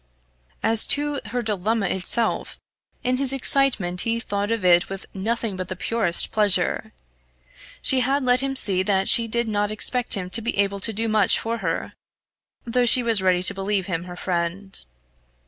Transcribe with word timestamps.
As 0.63 0.87
to 0.87 1.19
her 1.27 1.43
dilemma 1.43 1.85
itself, 1.87 2.57
in 3.03 3.17
his 3.17 3.31
excitement 3.31 4.01
he 4.01 4.19
thought 4.19 4.49
of 4.49 4.65
it 4.65 4.89
with 4.89 5.05
nothing 5.13 5.55
but 5.55 5.67
the 5.67 5.75
purest 5.75 6.31
pleasure! 6.31 6.91
She 7.83 7.99
had 7.99 8.25
let 8.25 8.39
him 8.41 8.55
see 8.55 8.81
that 8.81 9.07
she 9.07 9.27
did 9.27 9.47
not 9.47 9.69
expect 9.69 10.15
him 10.15 10.31
to 10.31 10.41
be 10.41 10.57
able 10.57 10.79
to 10.79 10.91
do 10.91 11.07
much 11.07 11.37
for 11.39 11.59
her, 11.59 11.93
though 12.65 12.87
she 12.87 13.03
was 13.03 13.21
ready 13.21 13.43
to 13.43 13.53
believe 13.53 13.85
him 13.85 14.05
her 14.05 14.15
friend. 14.15 14.83